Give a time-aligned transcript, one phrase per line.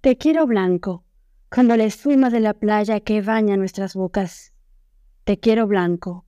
[0.00, 1.02] Te quiero blanco,
[1.50, 4.52] como la espuma de la playa que baña nuestras bocas.
[5.24, 6.24] Te quiero blanco,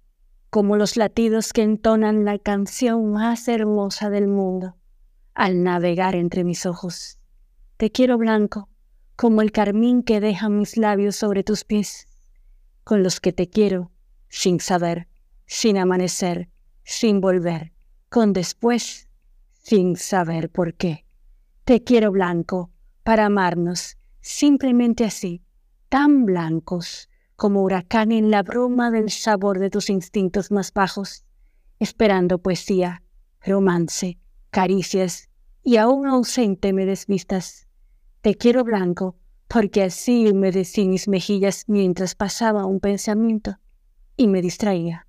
[0.50, 4.76] como los latidos que entonan la canción más hermosa del mundo
[5.34, 7.20] al navegar entre mis ojos.
[7.76, 8.68] Te quiero blanco,
[9.14, 12.08] como el carmín que deja mis labios sobre tus pies,
[12.82, 13.92] con los que te quiero,
[14.28, 15.06] sin saber,
[15.46, 16.48] sin amanecer,
[16.82, 17.72] sin volver,
[18.08, 19.08] con después,
[19.52, 21.06] sin saber por qué.
[21.64, 22.72] Te quiero blanco,
[23.10, 25.42] para amarnos, simplemente así,
[25.88, 31.24] tan blancos como huracán en la bruma del sabor de tus instintos más bajos,
[31.80, 33.02] esperando poesía,
[33.40, 35.28] romance, caricias
[35.64, 37.66] y aún ausente me desvistas.
[38.20, 39.16] Te quiero blanco,
[39.48, 43.58] porque así humedecí mis mejillas mientras pasaba un pensamiento
[44.16, 45.08] y me distraía.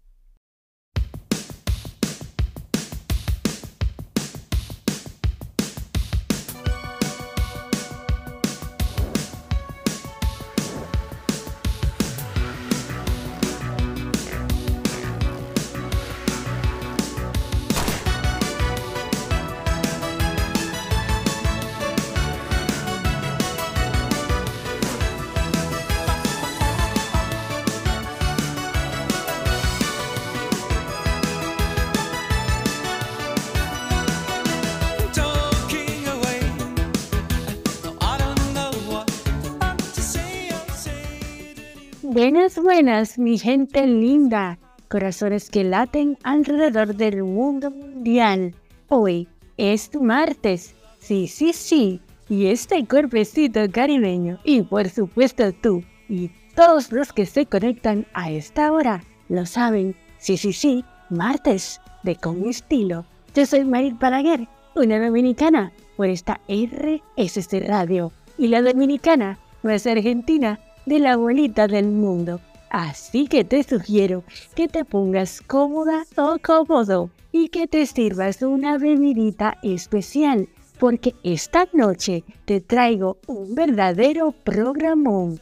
[42.14, 44.60] Buenas, buenas, mi gente linda,
[44.90, 48.54] corazones que laten alrededor del mundo mundial.
[48.90, 55.86] Hoy es tu martes, sí, sí, sí, y este cuerpecito caribeño, y por supuesto tú,
[56.10, 61.80] y todos los que se conectan a esta hora, lo saben, sí, sí, sí, martes,
[62.04, 63.06] de con estilo.
[63.34, 69.88] Yo soy Marit Balaguer, una dominicana, por esta RSC Radio, y la dominicana no es
[69.88, 72.40] argentina, de la abuelita del mundo.
[72.70, 74.24] Así que te sugiero
[74.56, 80.48] que te pongas cómoda o cómodo y que te sirvas una bebidita especial,
[80.80, 85.40] porque esta noche te traigo un verdadero programón.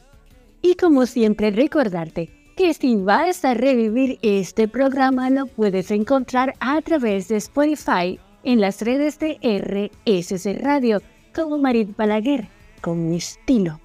[0.62, 6.82] Y como siempre recordarte que si vas a revivir este programa lo puedes encontrar a
[6.82, 11.02] través de Spotify en las redes de RSC Radio
[11.34, 12.50] como Marit Balaguer,
[12.82, 13.80] con mi estilo.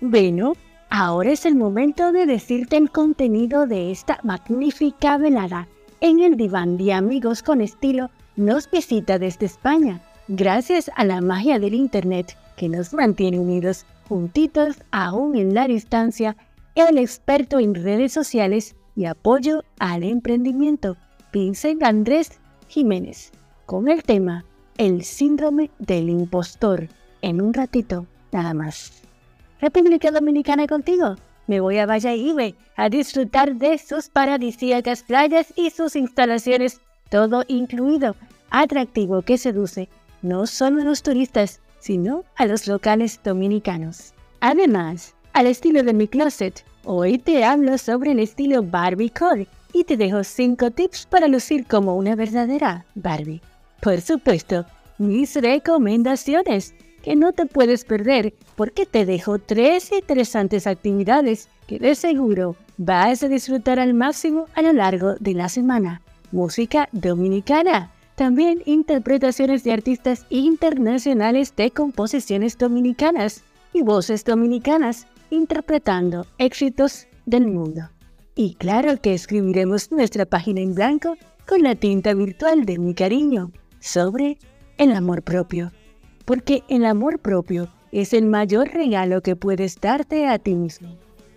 [0.00, 0.52] Bueno,
[0.94, 5.66] Ahora es el momento de decirte el contenido de esta magnífica velada.
[6.02, 11.58] En el diván de amigos con estilo nos visita desde España, gracias a la magia
[11.58, 16.36] del Internet que nos mantiene unidos, juntitos aún en la distancia,
[16.74, 20.98] el experto en redes sociales y apoyo al emprendimiento,
[21.32, 22.38] Vincent Andrés
[22.68, 23.32] Jiménez,
[23.64, 24.44] con el tema
[24.76, 26.88] El síndrome del impostor.
[27.22, 29.02] En un ratito, nada más.
[29.62, 31.14] República Dominicana contigo.
[31.46, 36.80] Me voy a Valladolid a disfrutar de sus paradisíacas playas y sus instalaciones,
[37.10, 38.16] todo incluido,
[38.50, 39.88] atractivo que seduce
[40.20, 44.14] no solo a los turistas, sino a los locales dominicanos.
[44.40, 49.84] Además, al estilo de mi closet, hoy te hablo sobre el estilo Barbie Core y
[49.84, 53.40] te dejo 5 tips para lucir como una verdadera Barbie.
[53.80, 54.66] Por supuesto,
[54.98, 61.94] mis recomendaciones que no te puedes perder porque te dejo tres interesantes actividades que de
[61.94, 66.02] seguro vas a disfrutar al máximo a lo largo de la semana.
[66.30, 67.90] Música dominicana.
[68.14, 73.42] También interpretaciones de artistas internacionales de composiciones dominicanas
[73.72, 77.88] y voces dominicanas interpretando éxitos del mundo.
[78.34, 83.50] Y claro que escribiremos nuestra página en blanco con la tinta virtual de mi cariño
[83.80, 84.38] sobre
[84.78, 85.72] el amor propio
[86.24, 90.88] porque el amor propio es el mayor regalo que puedes darte a ti mismo.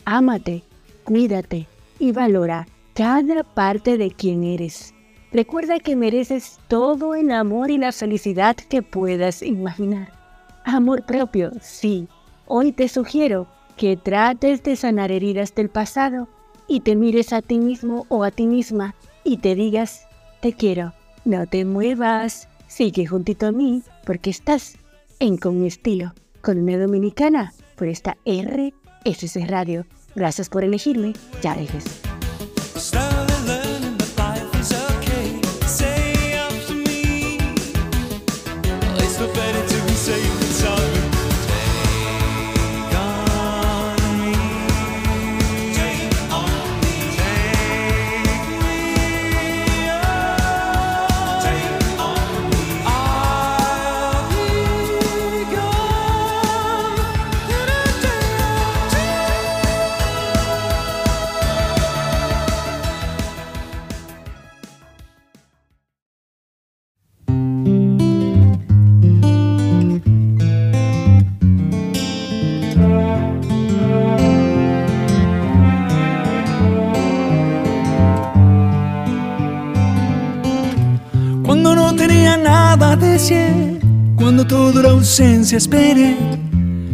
[0.06, 0.64] Ámate,
[1.04, 1.68] cuídate
[2.00, 4.94] y valora cada parte de quien eres.
[5.34, 10.14] Recuerda que mereces todo el amor y la felicidad que puedas imaginar.
[10.64, 12.08] Amor propio, sí.
[12.48, 16.30] Hoy te sugiero que trates de sanar heridas del pasado
[16.68, 20.08] y te mires a ti mismo o a ti misma y te digas,
[20.42, 20.94] te quiero,
[21.26, 24.78] no te muevas, sigue juntito a mí porque estás
[25.20, 29.86] en Con estilo, con una dominicana, por esta RSC Radio.
[30.16, 31.90] Gracias por elegirme, ya regreso.
[84.16, 86.16] Cuando toda ausencia espere,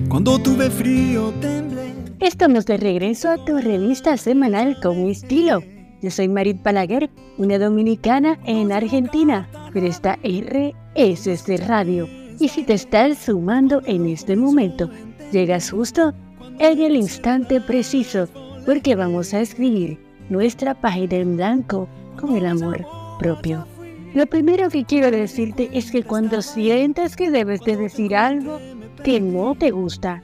[0.07, 1.93] cuando tuve frío temblé.
[2.21, 5.61] Estamos de regreso a tu revista semanal con estilo.
[6.01, 12.07] Yo soy Marit Palaguer, una dominicana en Argentina, pero esta RSS Radio.
[12.39, 14.89] Y si te estás sumando en este momento,
[15.33, 16.13] llegas justo
[16.59, 18.29] en el instante preciso,
[18.65, 19.99] porque vamos a escribir
[20.29, 22.85] nuestra página en blanco con el amor
[23.19, 23.67] propio.
[24.13, 28.59] Lo primero que quiero decirte es que cuando sientas que debes de decir algo
[29.05, 30.21] que no te gusta,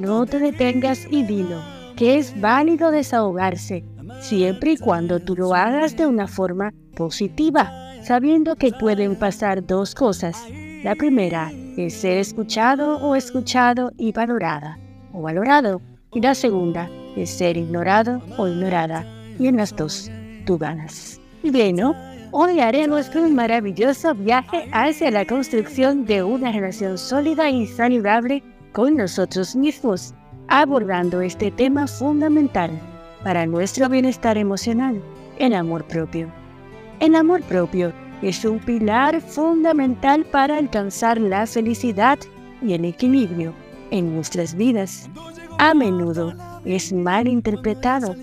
[0.00, 1.60] no te detengas y dilo,
[1.96, 3.84] que es válido desahogarse,
[4.20, 7.70] siempre y cuando tú lo hagas de una forma positiva,
[8.02, 10.42] sabiendo que pueden pasar dos cosas.
[10.82, 14.78] La primera es ser escuchado o escuchado y valorada,
[15.12, 15.82] o valorado.
[16.14, 19.04] Y la segunda es ser ignorado o ignorada.
[19.38, 20.10] Y en las dos,
[20.46, 21.20] tú ganas.
[21.42, 22.15] Bien, ¿no?
[22.32, 28.42] Hoy haremos un maravilloso viaje hacia la construcción de una relación sólida y saludable
[28.72, 30.12] con nosotros mismos,
[30.48, 32.70] abordando este tema fundamental
[33.22, 35.00] para nuestro bienestar emocional,
[35.38, 36.28] el amor propio.
[37.00, 37.92] El amor propio
[38.22, 42.18] es un pilar fundamental para alcanzar la felicidad
[42.60, 43.54] y el equilibrio
[43.90, 45.08] en nuestras vidas.
[45.58, 46.34] A menudo
[46.64, 48.16] es mal interpretado,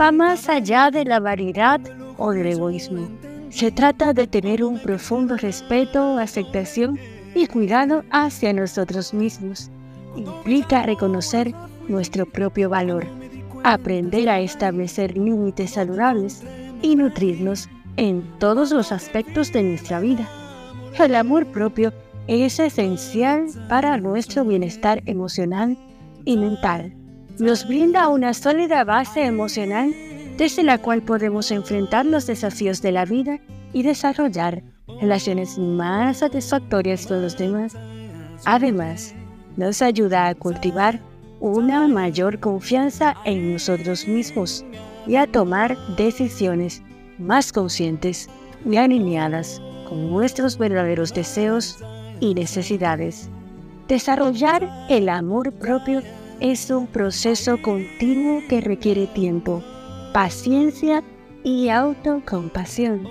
[0.00, 1.80] va más allá de la variedad
[2.16, 3.08] o del egoísmo
[3.50, 6.98] se trata de tener un profundo respeto, aceptación
[7.34, 9.70] y cuidado hacia nosotros mismos.
[10.16, 11.52] Implica reconocer
[11.88, 13.06] nuestro propio valor,
[13.64, 16.42] aprender a establecer límites saludables
[16.80, 20.28] y nutrirnos en todos los aspectos de nuestra vida.
[20.98, 21.92] El amor propio
[22.28, 25.76] es esencial para nuestro bienestar emocional
[26.24, 26.94] y mental.
[27.38, 29.92] Nos brinda una sólida base emocional
[30.40, 33.38] desde la cual podemos enfrentar los desafíos de la vida
[33.74, 34.62] y desarrollar
[34.98, 37.76] relaciones más satisfactorias con los demás.
[38.46, 39.14] Además,
[39.58, 40.98] nos ayuda a cultivar
[41.40, 44.64] una mayor confianza en nosotros mismos
[45.06, 46.82] y a tomar decisiones
[47.18, 48.30] más conscientes
[48.64, 49.60] y alineadas
[49.90, 51.84] con nuestros verdaderos deseos
[52.18, 53.28] y necesidades.
[53.88, 56.00] Desarrollar el amor propio
[56.40, 59.62] es un proceso continuo que requiere tiempo
[60.12, 61.02] paciencia
[61.44, 63.08] y autocompasión.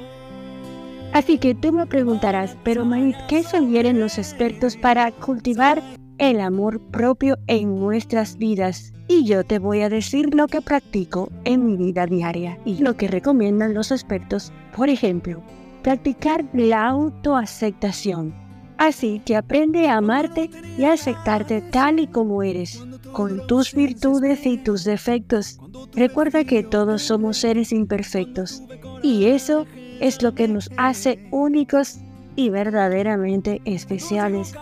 [1.13, 5.81] Así que tú me preguntarás, pero Marit, ¿qué sugieren los expertos para cultivar
[6.19, 8.94] el amor propio en nuestras vidas?
[9.07, 12.96] Y yo te voy a decir lo que practico en mi vida diaria y lo
[12.96, 14.54] que recomiendan los expertos.
[14.75, 15.42] Por ejemplo,
[15.81, 18.49] practicar la autoaceptación.
[18.80, 24.46] Así que aprende a amarte y a aceptarte tal y como eres, con tus virtudes
[24.48, 25.60] y tus defectos,
[25.94, 28.64] Recuerda que todos somos seres imperfectos
[29.02, 29.66] y eso
[30.00, 32.00] es lo que nos hace únicos
[32.36, 34.54] y verdaderamente especiales.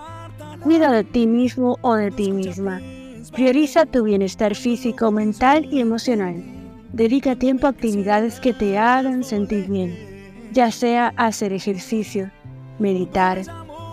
[0.63, 2.81] Cuida de ti mismo o de ti misma.
[3.33, 6.43] Prioriza tu bienestar físico, mental y emocional.
[6.93, 9.95] Dedica tiempo a actividades que te hagan sentir bien,
[10.53, 12.31] ya sea hacer ejercicio,
[12.79, 13.41] meditar,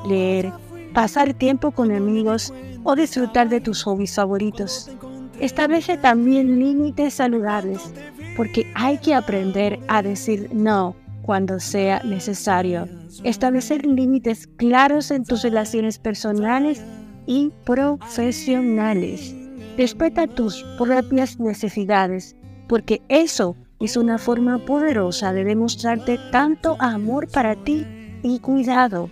[0.07, 0.53] leer,
[0.93, 2.53] pasar tiempo con amigos
[2.85, 4.91] o disfrutar de tus hobbies favoritos.
[5.41, 7.81] Establece también límites saludables,
[8.37, 12.87] porque hay que aprender a decir no cuando sea necesario.
[13.25, 16.83] Establecer límites claros en tus relaciones personales
[17.27, 19.35] y profesionales.
[19.77, 22.37] Respeta tus propias necesidades,
[22.69, 27.85] porque eso es una forma poderosa de demostrarte tanto amor para ti
[28.23, 29.11] y cuidado.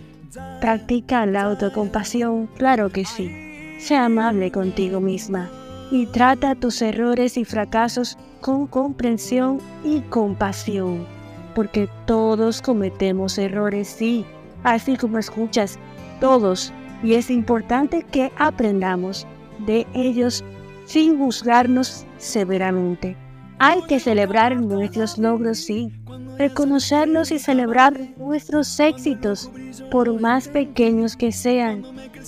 [0.60, 3.30] Practica la autocompasión, claro que sí.
[3.78, 5.50] Sea amable contigo misma
[5.90, 11.06] y trata tus errores y fracasos con comprensión y compasión,
[11.54, 14.24] porque todos cometemos errores, sí,
[14.62, 15.78] así como escuchas,
[16.20, 16.72] todos,
[17.02, 19.26] y es importante que aprendamos
[19.66, 20.42] de ellos
[20.86, 23.16] sin juzgarnos severamente.
[23.58, 25.92] Hay que celebrar nuestros logros, sí,
[26.38, 29.50] reconocerlos y celebrar nuestros éxitos,
[29.90, 31.82] por más pequeños que sean.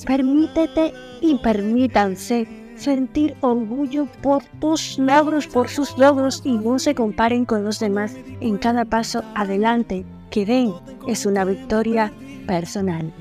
[0.06, 7.44] Permítete y permítanse sentir orgullo por tus logros, por sus logros y no se comparen
[7.44, 10.72] con los demás en cada paso adelante que den.
[11.06, 12.12] Es una victoria
[12.46, 13.12] personal.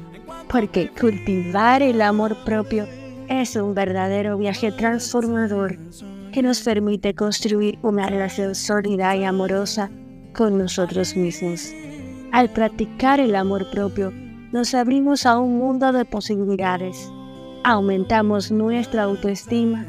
[0.50, 2.88] Porque cultivar el amor propio
[3.30, 5.78] es un verdadero viaje transformador
[6.32, 9.90] que nos permite construir una relación sólida y amorosa
[10.34, 11.74] con nosotros mismos.
[12.32, 14.12] Al practicar el amor propio,
[14.52, 17.10] nos abrimos a un mundo de posibilidades
[17.64, 19.86] aumentamos nuestra autoestima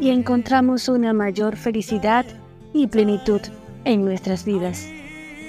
[0.00, 2.24] y encontramos una mayor felicidad
[2.72, 3.40] y plenitud
[3.84, 4.88] en nuestras vidas.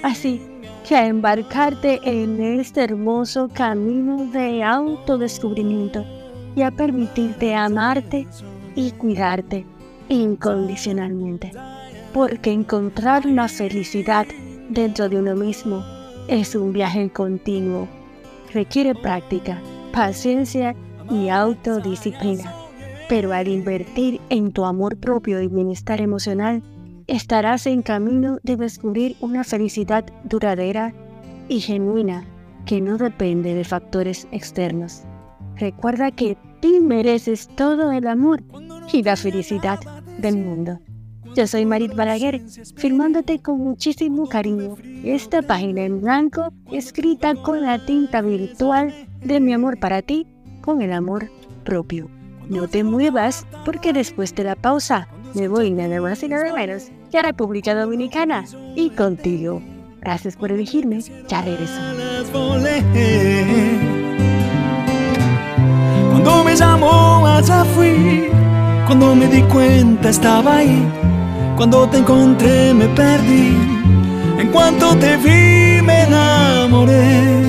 [0.02, 0.40] Así
[0.86, 6.04] que a embarcarte en este hermoso camino de autodescubrimiento
[6.54, 8.26] y a permitirte amarte
[8.74, 9.66] y cuidarte
[10.08, 11.52] incondicionalmente.
[12.12, 14.26] Porque encontrar la felicidad
[14.68, 15.84] dentro de uno mismo
[16.28, 17.88] es un viaje continuo.
[18.52, 19.60] Requiere práctica,
[19.92, 20.74] paciencia
[21.10, 22.52] y autodisciplina.
[23.08, 26.62] Pero al invertir en tu amor propio y bienestar emocional,
[27.06, 30.94] estarás en camino de descubrir una felicidad duradera
[31.48, 32.24] y genuina
[32.66, 35.02] que no depende de factores externos.
[35.56, 38.42] Recuerda que tú mereces todo el amor
[38.92, 39.80] y la felicidad
[40.18, 40.78] del mundo.
[41.36, 42.42] Yo soy Marit Balaguer,
[42.76, 49.52] firmándote con muchísimo cariño esta página en blanco escrita con la tinta virtual de mi
[49.52, 50.26] amor para ti
[50.60, 51.30] con el amor
[51.64, 52.08] propio.
[52.48, 56.88] No te muevas porque después de la pausa me voy nada más y nada menos
[57.12, 58.44] que a República Dominicana
[58.74, 59.62] y contigo.
[60.00, 61.80] Gracias por elegirme, ya regreso.
[66.10, 68.26] Cuando me llamó allá fui,
[68.86, 71.09] cuando me di cuenta estaba ahí
[71.60, 73.54] cuando te encontré me perdí,
[74.38, 77.42] en cuanto te vi me enamoré.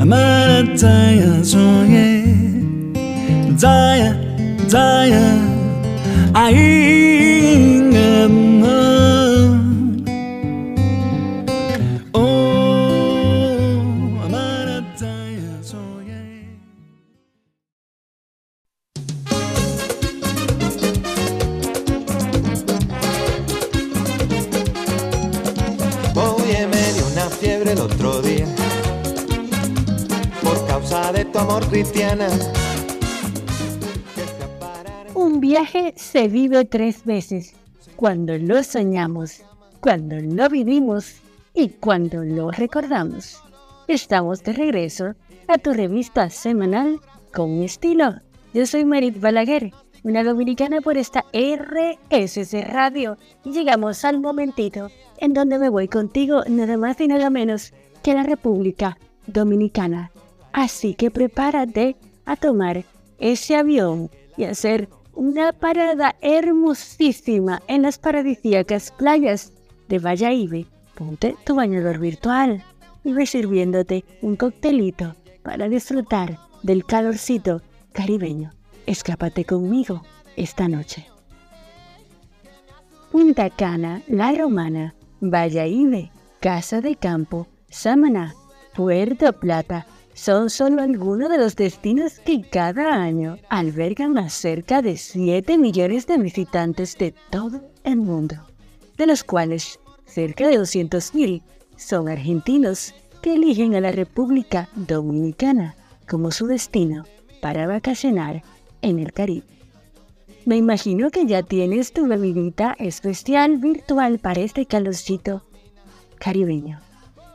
[0.00, 2.24] Amarataya soñé,
[3.58, 4.18] Zaya,
[4.70, 5.34] Zaya,
[6.32, 6.88] ahí.
[36.18, 37.54] Se vive tres veces,
[37.94, 39.44] cuando lo soñamos,
[39.78, 41.14] cuando lo vivimos
[41.54, 43.40] y cuando lo recordamos.
[43.86, 45.14] Estamos de regreso
[45.46, 46.98] a tu revista semanal
[47.32, 48.16] con estilo.
[48.52, 49.70] Yo soy Marit Balaguer,
[50.02, 56.76] una dominicana por esta RSC Radio llegamos al momentito en donde me voy contigo nada
[56.76, 57.72] más y nada menos
[58.02, 58.98] que la República
[59.28, 60.10] Dominicana.
[60.52, 61.94] Así que prepárate
[62.24, 62.82] a tomar
[63.20, 69.52] ese avión y hacer una parada hermosísima en las paradisíacas playas
[69.88, 70.66] de Valladolid.
[70.94, 72.62] Ponte tu bañador virtual
[73.02, 78.52] y ve sirviéndote un coctelito para disfrutar del calorcito caribeño.
[78.86, 80.02] Escápate conmigo
[80.36, 81.08] esta noche.
[83.10, 88.34] Punta Cana, La Romana, Valladolid, Casa de Campo, Samaná,
[88.72, 89.84] Puerto Plata,
[90.18, 96.08] son solo algunos de los destinos que cada año albergan a cerca de 7 millones
[96.08, 98.34] de visitantes de todo el mundo,
[98.96, 101.40] de los cuales cerca de 200.000
[101.76, 105.76] son argentinos que eligen a la República Dominicana
[106.08, 107.04] como su destino
[107.40, 108.42] para vacacionar
[108.82, 109.46] en el Caribe.
[110.44, 115.44] Me imagino que ya tienes tu bebidita especial virtual para este calorcito
[116.18, 116.87] caribeño.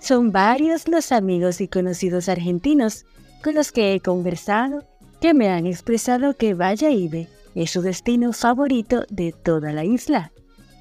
[0.04, 3.06] Son varios los amigos y conocidos argentinos
[3.42, 4.84] con los que he conversado
[5.22, 10.34] que me han expresado que Valladolid es su destino favorito de toda la isla.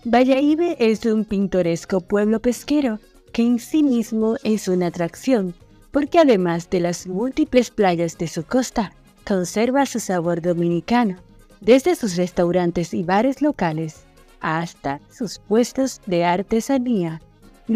[0.05, 2.99] Valladolid es un pintoresco pueblo pesquero
[3.33, 5.55] que en sí mismo es una atracción,
[5.93, 8.93] porque además de las múltiples playas de su costa,
[9.25, 11.19] conserva su sabor dominicano,
[11.61, 14.02] desde sus restaurantes y bares locales
[14.41, 17.21] hasta sus puestos de artesanía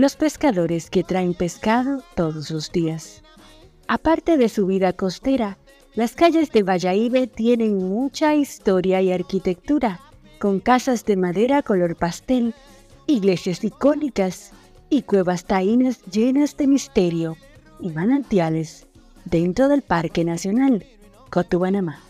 [0.00, 3.22] los pescadores que traen pescado todos los días.
[3.88, 5.58] Aparte de su vida costera,
[5.94, 10.00] las calles de Valladolid tienen mucha historia y arquitectura,
[10.38, 12.54] con casas de madera color pastel,
[13.06, 14.52] iglesias icónicas
[14.90, 17.36] y cuevas taínas llenas de misterio
[17.80, 18.86] y manantiales
[19.24, 20.84] dentro del Parque Nacional
[21.30, 22.00] Cotubanamá.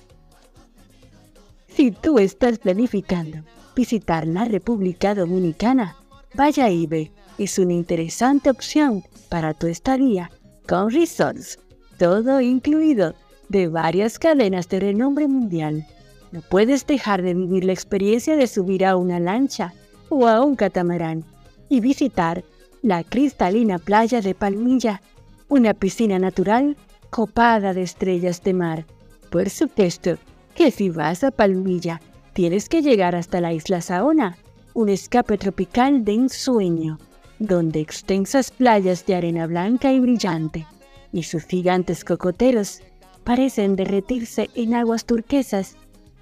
[1.68, 3.38] Si tú estás planificando
[3.76, 5.96] visitar la República Dominicana,
[6.34, 10.30] Valladolid es una interesante opción para tu estadía
[10.68, 11.58] con resorts,
[11.98, 13.14] todo incluido
[13.48, 15.86] de varias cadenas de renombre mundial.
[16.32, 19.72] No puedes dejar de vivir la experiencia de subir a una lancha
[20.08, 21.24] o a un catamarán
[21.68, 22.44] y visitar
[22.82, 25.02] la cristalina playa de Palmilla,
[25.48, 26.76] una piscina natural
[27.10, 28.86] copada de estrellas de mar.
[29.30, 30.18] Por supuesto
[30.54, 32.00] que si vas a Palmilla,
[32.32, 34.36] tienes que llegar hasta la isla Saona,
[34.74, 36.98] un escape tropical de ensueño
[37.38, 40.66] donde extensas playas de arena blanca y brillante
[41.12, 42.82] y sus gigantes cocoteros
[43.24, 45.76] parecen derretirse en aguas turquesas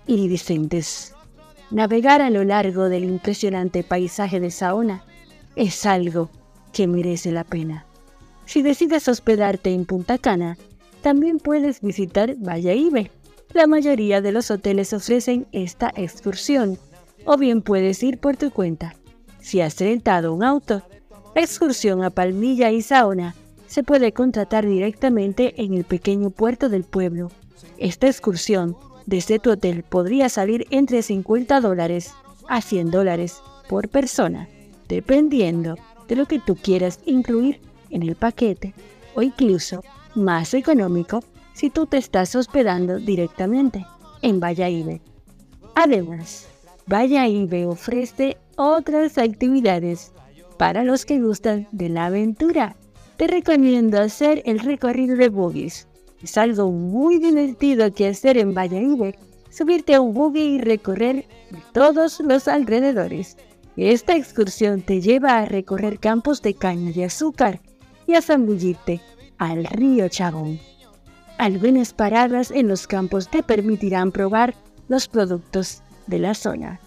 [0.07, 1.15] iridiscentes.
[1.71, 5.05] Navegar a lo largo del impresionante paisaje de Saona
[5.57, 6.31] es algo
[6.73, 7.87] que merece la pena.
[8.47, 10.59] Si decides hospedarte en Punta Cana,
[11.03, 13.11] también puedes visitar Ibe.
[13.53, 16.79] La mayoría de los hoteles ofrecen esta excursión,
[17.25, 18.95] o bien puedes ir por tu cuenta.
[19.41, 20.83] Si has rentado un auto,
[21.35, 23.35] la excursión a Palmilla y Saona
[23.67, 27.31] se puede contratar directamente en el pequeño puerto del pueblo.
[27.77, 28.77] Esta excursión
[29.07, 32.13] desde tu hotel podría salir entre 50 dólares
[32.49, 34.49] a 100 dólares por persona,
[34.89, 35.77] dependiendo
[36.09, 37.61] de lo que tú quieras incluir
[37.91, 38.75] en el paquete
[39.15, 39.83] o incluso
[40.15, 41.21] más económico
[41.53, 43.85] si tú te estás hospedando directamente
[44.23, 45.01] en Ibe.
[45.75, 46.47] Además,
[46.89, 50.13] Ibe ofrece otras actividades
[50.59, 52.77] para los que gustan de la aventura.
[53.17, 55.89] Te recomiendo hacer el recorrido de buggies.
[56.23, 59.17] Es algo muy divertido que hacer en Ibe,
[59.51, 61.27] subirte a un buggy y recorrer
[61.73, 63.37] todos los alrededores.
[63.77, 67.61] Esta excursión te lleva a recorrer campos de caña de azúcar
[68.07, 69.01] y a zambullirte
[69.39, 70.61] al río Chabón.
[71.39, 74.55] Algunas paradas en los campos te permitirán probar
[74.89, 76.81] los productos de la zona.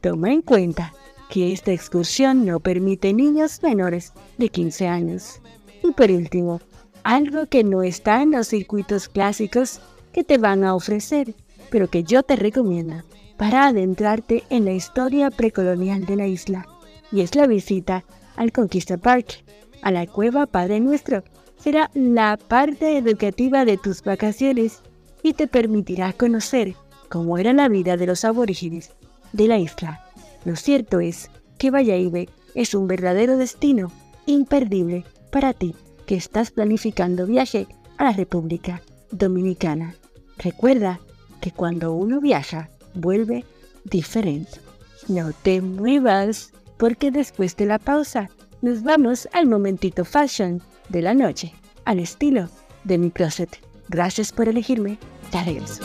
[0.00, 0.92] Toma en cuenta
[1.32, 5.40] que esta excursión no permite niños menores de 15 años.
[5.82, 6.60] Y por último,
[7.04, 9.80] algo que no está en los circuitos clásicos
[10.12, 11.34] que te van a ofrecer,
[11.70, 12.96] pero que yo te recomiendo
[13.38, 16.66] para adentrarte en la historia precolonial de la isla,
[17.10, 18.04] y es la visita
[18.36, 19.42] al Conquista Park,
[19.80, 21.24] a la cueva Padre Nuestro.
[21.56, 24.82] Será la parte educativa de tus vacaciones
[25.22, 26.74] y te permitirá conocer
[27.08, 28.90] cómo era la vida de los aborígenes
[29.32, 30.11] de la isla.
[30.44, 33.90] Lo cierto es que Valladolid es un verdadero destino
[34.26, 35.74] imperdible para ti
[36.06, 39.94] que estás planificando viaje a la República Dominicana.
[40.38, 41.00] Recuerda
[41.40, 43.44] que cuando uno viaja, vuelve
[43.84, 44.60] diferente.
[45.08, 51.14] No te muevas, porque después de la pausa nos vamos al momentito fashion de la
[51.14, 51.52] noche,
[51.84, 52.48] al estilo
[52.84, 53.58] de mi closet.
[53.88, 54.98] Gracias por elegirme.
[55.32, 55.82] Ya regreso.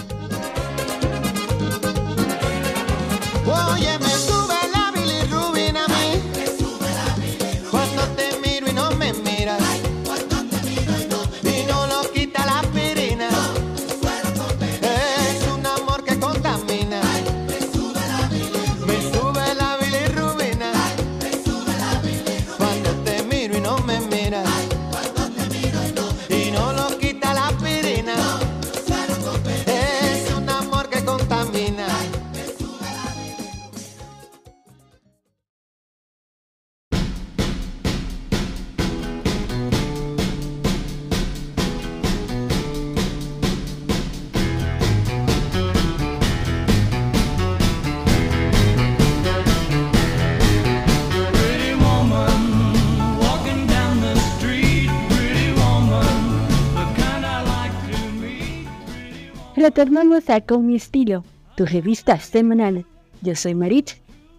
[59.78, 61.24] Retornamos a Con mi estilo,
[61.56, 62.84] tu revista semanal.
[63.22, 63.92] Yo soy Marit,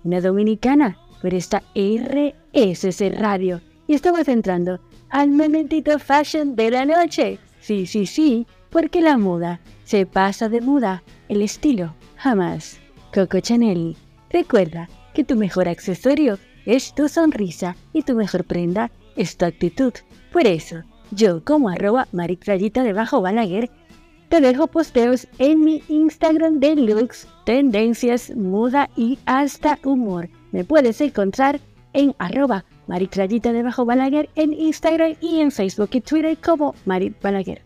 [0.02, 3.60] una dominicana, por esta RSC Radio.
[3.86, 7.38] Y estamos entrando al momentito fashion de la noche.
[7.60, 12.80] Sí, sí, sí, porque la moda se pasa de moda, el estilo jamás.
[13.14, 13.96] Coco Chanel,
[14.30, 19.92] recuerda que tu mejor accesorio es tu sonrisa y tu mejor prenda es tu actitud.
[20.32, 23.70] Por eso, yo como arroba Marit Rayita debajo Balaguer
[24.28, 30.28] te dejo posteos en mi Instagram de looks, tendencias, moda y hasta humor.
[30.52, 31.60] Me puedes encontrar
[31.94, 37.62] en arroba maritrayita debajo Balaguer en Instagram y en Facebook y Twitter como Marit Balaguer.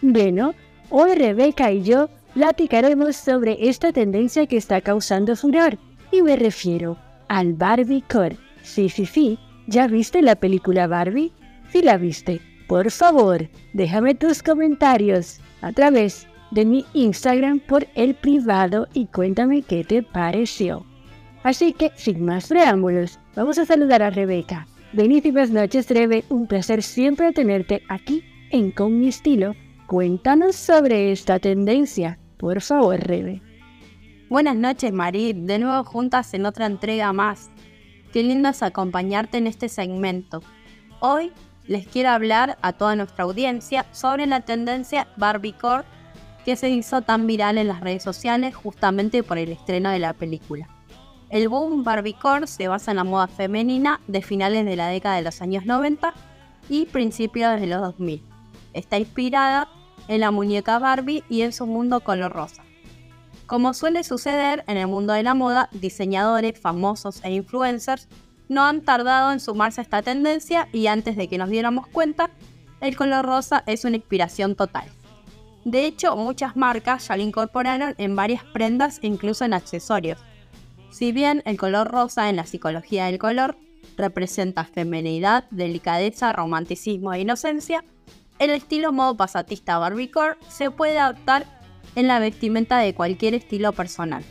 [0.00, 0.54] Bueno,
[0.90, 5.78] hoy Rebeca y yo platicaremos sobre esta tendencia que está causando furor
[6.10, 6.96] y me refiero
[7.28, 8.36] al Barbie Core.
[8.62, 11.32] Sí, sí, sí, ¿ya viste la película Barbie?
[11.70, 18.14] Si la viste, por favor, déjame tus comentarios a través de mi Instagram por el
[18.14, 20.84] privado y cuéntame qué te pareció.
[21.42, 24.66] Así que, sin más preámbulos, vamos a saludar a Rebeca.
[24.92, 26.24] Benísimas noches, Rebe.
[26.28, 29.54] Un placer siempre tenerte aquí en Con mi estilo.
[29.86, 32.18] Cuéntanos sobre esta tendencia.
[32.36, 33.40] Por favor, Rebe.
[34.28, 35.36] Buenas noches, Marit.
[35.36, 37.50] De nuevo juntas en otra entrega más.
[38.12, 40.42] Qué lindo es acompañarte en este segmento.
[41.00, 41.32] Hoy
[41.66, 45.84] les quiero hablar a toda nuestra audiencia sobre la tendencia Barbiecore
[46.44, 50.12] que se hizo tan viral en las redes sociales justamente por el estreno de la
[50.12, 50.68] película.
[51.30, 55.22] El boom Barbiecore se basa en la moda femenina de finales de la década de
[55.22, 56.12] los años 90
[56.68, 58.22] y principios de los 2000.
[58.74, 59.68] Está inspirada
[60.08, 62.64] en la muñeca Barbie y en su mundo color rosa.
[63.46, 68.08] Como suele suceder en el mundo de la moda, diseñadores famosos e influencers
[68.52, 72.30] no han tardado en sumarse a esta tendencia y antes de que nos diéramos cuenta,
[72.80, 74.84] el color rosa es una inspiración total.
[75.64, 80.18] De hecho, muchas marcas ya lo incorporaron en varias prendas e incluso en accesorios.
[80.90, 83.56] Si bien el color rosa en la psicología del color
[83.96, 87.84] representa femenidad, delicadeza, romanticismo e inocencia,
[88.38, 91.46] el estilo modo pasatista Barbiecore se puede adaptar
[91.94, 94.24] en la vestimenta de cualquier estilo personal.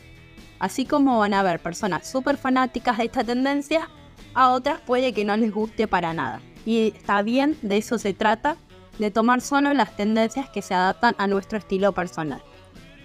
[0.58, 3.88] Así como van a haber personas súper fanáticas de esta tendencia,
[4.34, 6.40] a otras puede que no les guste para nada.
[6.64, 8.56] Y está bien, de eso se trata,
[8.98, 12.42] de tomar solo las tendencias que se adaptan a nuestro estilo personal.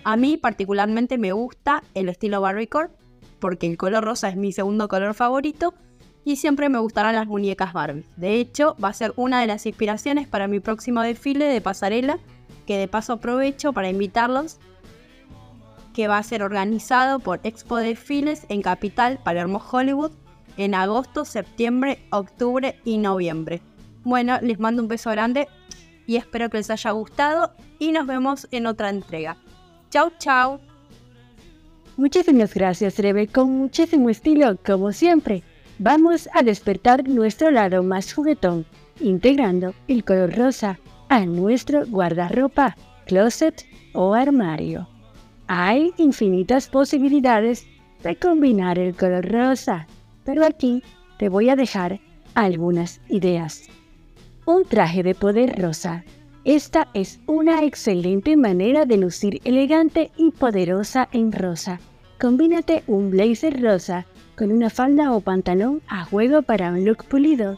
[0.04, 2.90] A mí particularmente me gusta el estilo Barbiecore,
[3.40, 5.74] porque el color rosa es mi segundo color favorito,
[6.24, 8.06] y siempre me gustarán las muñecas Barbie.
[8.18, 12.20] De hecho, va a ser una de las inspiraciones para mi próximo desfile de pasarela,
[12.66, 14.60] que de paso aprovecho para invitarlos,
[15.94, 20.12] que va a ser organizado por Expo Desfiles en Capital, Palermo, Hollywood,
[20.58, 23.62] en agosto, septiembre, octubre y noviembre.
[24.04, 25.48] Bueno, les mando un beso grande
[26.06, 29.38] y espero que les haya gustado y nos vemos en otra entrega.
[29.90, 30.60] Chau, chau.
[31.98, 35.44] Muchísimas gracias, Rebe, con muchísimo estilo, como siempre.
[35.80, 38.66] Vamos a despertar nuestro lado más juguetón,
[39.00, 44.88] integrando el color rosa a nuestro guardarropa, closet o armario.
[45.48, 47.66] Hay infinitas posibilidades
[48.04, 49.88] de combinar el color rosa,
[50.28, 50.84] pero aquí
[51.18, 52.02] te voy a dejar
[52.36, 53.64] algunas ideas.
[54.46, 56.04] Un traje de poder rosa.
[56.44, 61.80] Esta es una excelente manera de lucir elegante y poderosa en rosa.
[62.20, 64.06] Combínate un blazer rosa
[64.38, 67.58] con una falda o pantalón a juego para un look pulido.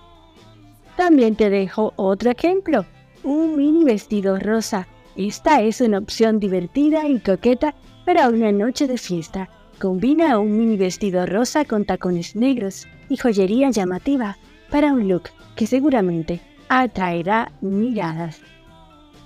[0.96, 2.86] También te dejo otro ejemplo,
[3.24, 4.88] un mini vestido rosa.
[5.16, 7.74] Esta es una opción divertida y coqueta
[8.06, 9.50] para una noche de fiesta.
[9.80, 14.38] Combina un mini vestido rosa con tacones negros y joyería llamativa
[14.70, 18.42] para un look que seguramente atraerá miradas.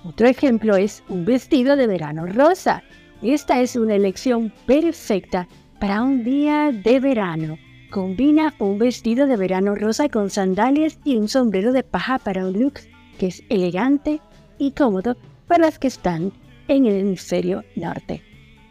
[0.04, 2.84] Otro ejemplo es un vestido de verano rosa.
[3.20, 5.48] Esta es una elección perfecta
[5.80, 7.58] para un día de verano.
[7.90, 12.60] Combina un vestido de verano rosa con sandalias y un sombrero de paja para un
[12.60, 12.74] look
[13.18, 14.20] que es elegante
[14.58, 15.16] y cómodo
[15.48, 16.32] para las que están
[16.68, 18.22] en el hemisferio norte.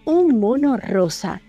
[0.05, 1.41] Un mono rosa.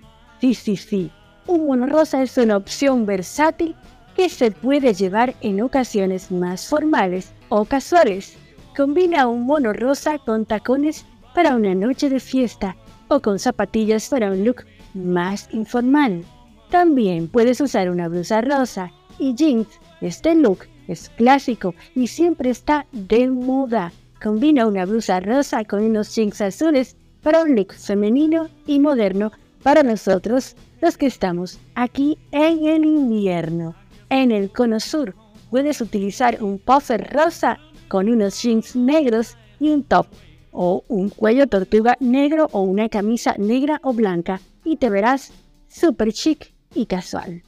[0.45, 1.11] Sí, sí, sí.
[1.47, 3.75] Un mono rosa es una opción versátil
[4.15, 8.37] que se puede llevar en ocasiones más formales o casuales.
[8.77, 12.77] Combina un mono rosa con tacones para una noche de fiesta
[13.09, 16.23] o con zapatillas para un look más informal.
[16.69, 19.69] También puedes usar una blusa rosa y jeans.
[20.03, 23.95] Este look es clásico y siempre está de moda.
[24.23, 29.33] Combina una blusa rosa con unos jeans azules para un look femenino y moderno
[29.65, 33.75] para nosotros los que estamos aquí en el invierno.
[34.11, 35.17] En el cono sur
[35.51, 40.07] puedes utilizar un puffer rosa con unos jeans negros y un top
[40.53, 45.33] o un cuello tortuga negro o una camisa negra o blanca y te verás
[45.67, 47.43] súper chic y casual.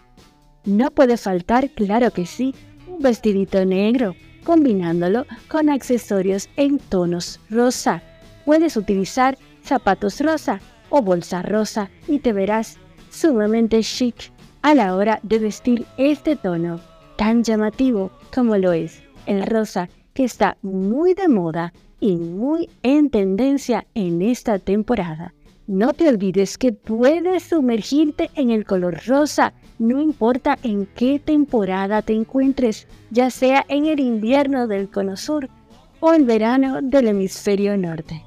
[0.64, 2.54] No puede faltar, claro que sí,
[2.88, 8.02] un vestidito negro, combinándolo con accesorios en tonos rosa.
[8.46, 12.78] Puedes utilizar zapatos rosa o bolsa rosa y te verás
[13.10, 16.80] sumamente chic a la hora de vestir este tono
[17.16, 23.10] tan llamativo como lo es el rosa que está muy de moda y muy en
[23.10, 25.34] tendencia en esta temporada.
[25.66, 32.02] No te olvides que puedes sumergirte en el color rosa, no importa en qué temporada
[32.02, 35.48] te encuentres, ya sea en el invierno del cono sur
[35.98, 38.25] o el verano del hemisferio norte.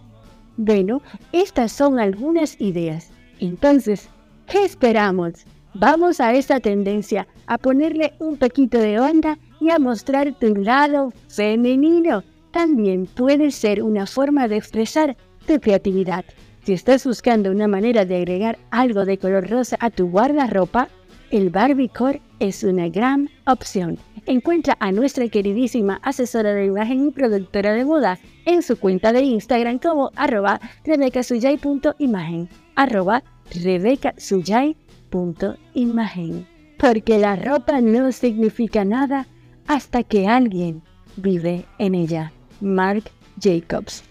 [0.62, 3.12] Bueno, estas son algunas ideas.
[3.39, 4.10] Entonces,
[4.45, 5.45] ¿qué esperamos?
[5.74, 11.13] Vamos a esta tendencia, a ponerle un poquito de onda y a mostrar tu lado
[11.30, 12.26] femenino.
[12.52, 15.15] También puede ser una forma de expresar
[15.48, 16.26] tu creatividad.
[16.65, 20.89] Si estás buscando una manera de agregar algo de color rosa a tu guardarropa,
[21.32, 23.99] el Barbiecore es una gran opción.
[24.25, 29.21] Encuentra a nuestra queridísima asesora de imagen y productora de moda en su cuenta de
[29.21, 36.45] Instagram como arroba rebecasuyay.imagen arroba rebecasuyay.imagen
[36.80, 39.28] porque la ropa no significa nada
[39.67, 40.82] hasta que alguien
[41.17, 42.32] vive en ella.
[42.62, 43.04] Mark
[43.39, 44.04] Jacobs.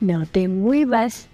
[0.00, 1.28] No te muevas,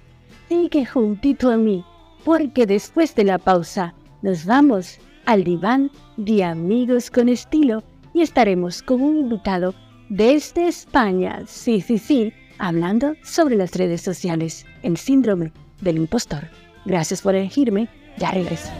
[0.48, 1.84] sigue juntito a mí,
[2.24, 7.82] porque después de la pausa nos vamos al diván de amigos con estilo
[8.14, 9.74] y estaremos con un invitado
[10.08, 16.48] desde España, sí, sí, sí, hablando sobre las redes sociales, el síndrome del impostor.
[16.84, 18.70] Gracias por elegirme ya regreso.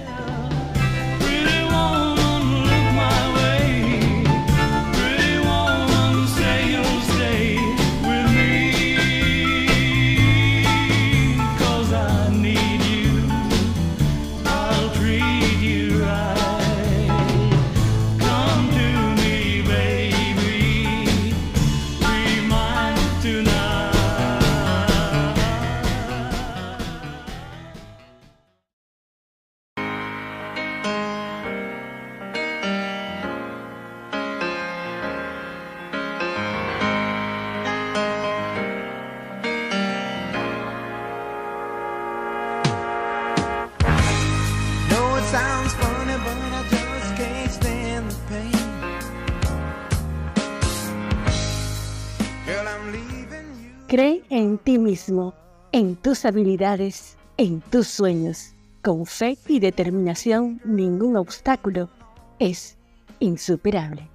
[53.93, 55.35] Cree en ti mismo,
[55.71, 58.55] en tus habilidades, en tus sueños.
[58.81, 61.91] Con fe y determinación, ningún obstáculo
[62.39, 62.79] es
[63.19, 64.09] insuperable.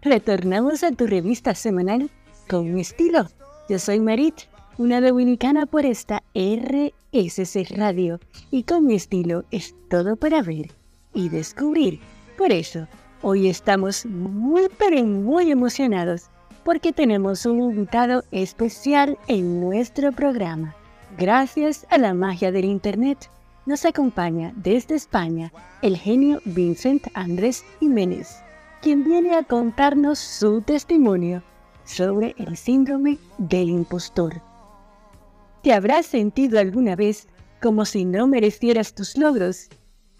[0.00, 2.10] Retornamos a tu revista semanal
[2.48, 3.26] con estilo.
[3.68, 4.36] Yo soy Marit,
[4.78, 10.70] una dominicana por esta RSC Radio, y con mi estilo es todo para ver
[11.12, 12.00] y descubrir.
[12.38, 12.88] Por eso,
[13.20, 16.30] hoy estamos muy pero muy emocionados
[16.64, 20.74] porque tenemos un invitado especial en nuestro programa.
[21.18, 23.30] Gracias a la magia del Internet,
[23.66, 28.36] nos acompaña desde España el genio Vincent Andrés Jiménez,
[28.80, 31.42] quien viene a contarnos su testimonio
[31.84, 34.40] sobre el síndrome del impostor.
[35.62, 37.28] ¿Te habrás sentido alguna vez
[37.60, 39.68] como si no merecieras tus logros?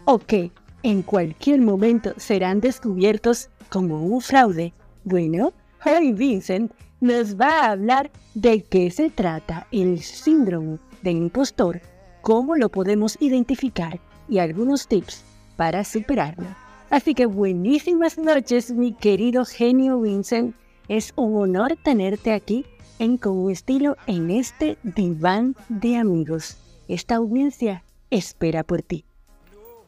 [0.05, 0.51] ¿O que
[0.83, 4.73] en cualquier momento serán descubiertos como un fraude?
[5.03, 5.53] Bueno,
[5.85, 11.81] hoy Vincent nos va a hablar de qué se trata el síndrome del impostor,
[12.21, 15.23] cómo lo podemos identificar y algunos tips
[15.55, 16.47] para superarlo.
[16.89, 20.55] Así que buenísimas noches, mi querido genio Vincent.
[20.87, 22.65] Es un honor tenerte aquí
[22.99, 26.57] en Con Estilo en este diván de amigos.
[26.87, 29.05] Esta audiencia espera por ti.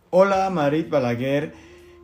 [0.10, 1.53] Hola Marit Balaguer,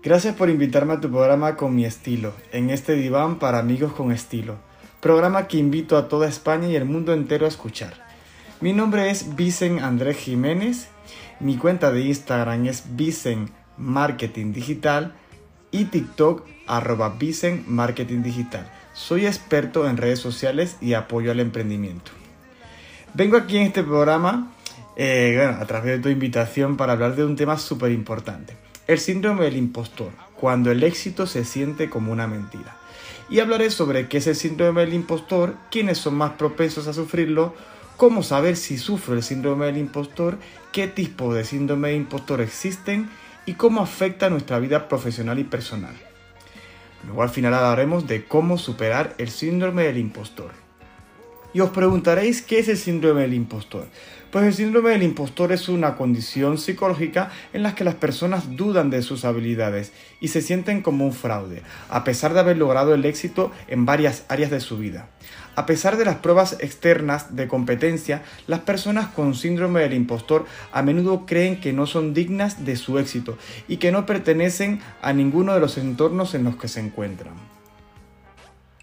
[0.02, 4.12] gracias por invitarme a tu programa Con mi estilo, en este diván para amigos con
[4.12, 4.58] estilo,
[5.02, 7.94] programa que invito a toda España y el mundo entero a escuchar.
[8.62, 10.88] Mi nombre es Vicen Andrés Jiménez,
[11.40, 15.14] mi cuenta de Instagram es Vicen Marketing Digital
[15.72, 18.70] y TikTok arroba Vicen Marketing Digital.
[18.94, 22.12] Soy experto en redes sociales y apoyo al emprendimiento.
[23.14, 24.52] Vengo aquí en este programa
[24.96, 28.69] eh, a través de tu invitación para hablar de un tema súper importante.
[28.90, 32.76] El síndrome del impostor, cuando el éxito se siente como una mentira.
[33.30, 37.54] Y hablaré sobre qué es el síndrome del impostor, quiénes son más propensos a sufrirlo,
[37.98, 40.40] cómo saber si sufro el síndrome del impostor,
[40.72, 43.12] qué tipo de síndrome del impostor existen
[43.46, 45.94] y cómo afecta nuestra vida profesional y personal.
[47.06, 50.50] Luego al final hablaremos de cómo superar el síndrome del impostor.
[51.54, 53.86] Y os preguntaréis qué es el síndrome del impostor.
[54.32, 58.92] Pues el síndrome del impostor es una condición psicológica en la que las personas dudan
[58.92, 63.06] de sus habilidades y se sienten como un fraude, a pesar de haber logrado el
[63.06, 65.10] éxito en varias áreas de su vida.
[65.56, 70.84] A pesar de las pruebas externas de competencia, las personas con síndrome del impostor a
[70.84, 73.36] menudo creen que no son dignas de su éxito
[73.68, 77.34] y que no pertenecen a ninguno de los entornos en los que se encuentran.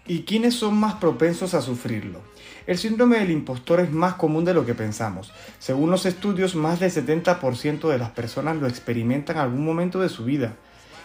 [0.05, 2.21] ¿Y quiénes son más propensos a sufrirlo?
[2.67, 5.31] El síndrome del impostor es más común de lo que pensamos.
[5.57, 10.09] Según los estudios, más del 70% de las personas lo experimentan en algún momento de
[10.09, 10.53] su vida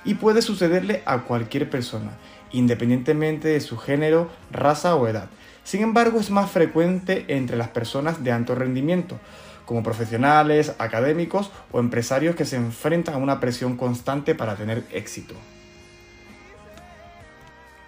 [0.05, 2.11] y puede sucederle a cualquier persona,
[2.51, 5.29] independientemente de su género, raza o edad.
[5.62, 9.20] Sin embargo, es más frecuente entre las personas de alto rendimiento,
[9.64, 15.35] como profesionales, académicos o empresarios que se enfrentan a una presión constante para tener éxito.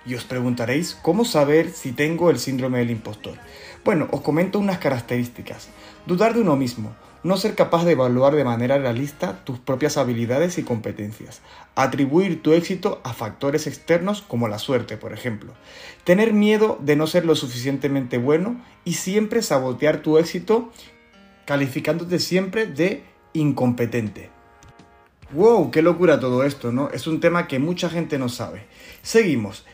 [0.06, 3.38] Y os preguntaréis, ¿cómo saber si tengo el síndrome del impostor?
[3.84, 5.68] Bueno, os comento unas características.
[6.06, 10.56] Dudar de uno mismo, no ser capaz de evaluar de manera realista tus propias habilidades
[10.56, 11.42] y competencias.
[11.74, 15.52] Atribuir tu éxito a factores externos como la suerte, por ejemplo.
[16.04, 20.70] Tener miedo de no ser lo suficientemente bueno y siempre sabotear tu éxito
[21.44, 24.30] calificándote siempre de incompetente.
[25.32, 25.70] ¡Wow!
[25.70, 26.88] ¡Qué locura todo esto, ¿no?
[26.88, 28.64] Es un tema que mucha gente no sabe.
[29.02, 29.64] Seguimos.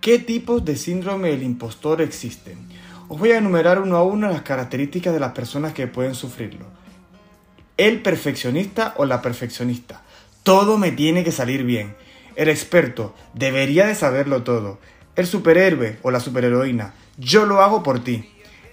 [0.00, 2.58] ¿Qué tipos de síndrome del impostor existen?
[3.08, 6.66] Os voy a enumerar uno a uno las características de las personas que pueden sufrirlo.
[7.76, 10.02] El perfeccionista o la perfeccionista.
[10.42, 11.96] Todo me tiene que salir bien.
[12.34, 14.78] El experto debería de saberlo todo.
[15.16, 16.94] El superhéroe o la superheroína.
[17.18, 18.30] Yo lo hago por ti.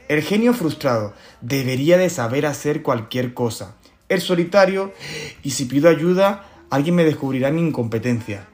[0.08, 3.76] El genio frustrado debería de saber hacer cualquier cosa.
[4.08, 4.94] El solitario
[5.44, 8.48] y si pido ayuda, alguien me descubrirá mi incompetencia.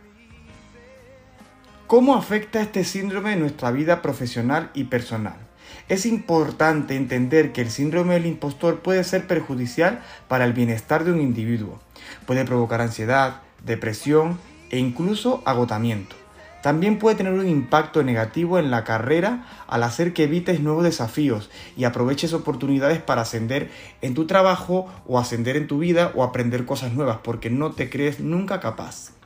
[1.85, 5.46] ¿Cómo afecta este síndrome en nuestra vida profesional y personal?
[5.89, 11.11] Es importante entender que el síndrome del impostor puede ser perjudicial para el bienestar de
[11.11, 11.79] un individuo.
[12.25, 16.15] Puede provocar ansiedad, depresión e incluso agotamiento.
[16.61, 21.49] También puede tener un impacto negativo en la carrera al hacer que evites nuevos desafíos
[21.77, 23.69] y aproveches oportunidades para ascender
[24.01, 27.89] en tu trabajo o ascender en tu vida o aprender cosas nuevas porque no te
[27.89, 29.16] crees nunca capaz.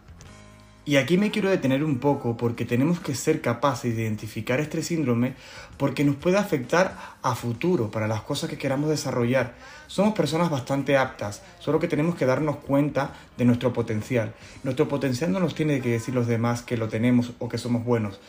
[0.84, 4.82] Y aquí me quiero detener un poco porque tenemos que ser capaces de identificar este
[4.82, 5.36] síndrome
[5.78, 9.54] porque nos puede afectar a futuro para las cosas que queramos desarrollar.
[9.86, 14.34] Somos personas bastante aptas, solo que tenemos que darnos cuenta de nuestro potencial.
[14.64, 17.86] Nuestro potencial no nos tiene que decir los demás que lo tenemos o que somos
[17.86, 18.20] buenos.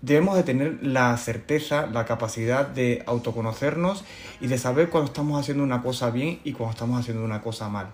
[0.00, 4.04] debemos de tener la certeza, la capacidad de autoconocernos
[4.40, 7.68] y de saber cuando estamos haciendo una cosa bien y cuando estamos haciendo una cosa
[7.68, 7.88] mal.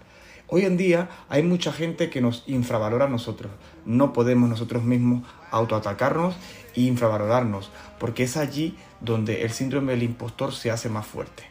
[0.56, 3.50] Hoy en día hay mucha gente que nos infravalora a nosotros.
[3.84, 6.36] No podemos nosotros mismos autoatacarnos
[6.76, 11.42] e infravalorarnos, porque es allí donde el síndrome del impostor se hace más fuerte.